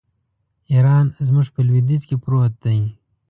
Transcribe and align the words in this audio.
ایران 0.71 1.05
زموږ 1.27 1.47
په 1.55 1.59
لوېدیځ 1.67 2.01
کې 2.09 2.15
پروت 2.23 2.53
دی. 2.63 2.79